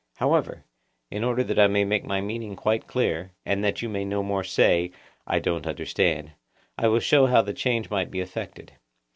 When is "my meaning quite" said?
2.03-2.87